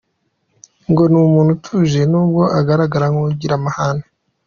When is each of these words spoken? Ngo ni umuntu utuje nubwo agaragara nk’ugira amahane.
Ngo 0.89 1.03
ni 1.11 1.17
umuntu 1.27 1.49
utuje 1.57 2.01
nubwo 2.11 2.43
agaragara 2.59 3.05
nk’ugira 3.11 3.53
amahane. 3.59 4.05